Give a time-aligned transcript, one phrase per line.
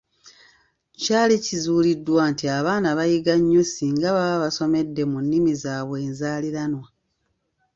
[1.01, 6.87] Kyali kizuuliddwa nti abaana bayiga nnyo ssinga baba basomedde mu nnimi zaabwe enzaaliranwa.